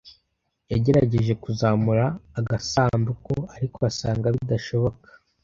[0.71, 2.05] Yagerageje kuzamura
[2.39, 5.09] agasanduku, ariko asanga bidashoboka.